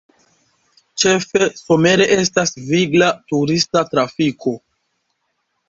Ĉefe 1.03 1.49
somere 1.59 2.07
estas 2.15 2.55
vigla 2.71 3.13
turista 3.35 3.87
trafiko. 3.95 4.59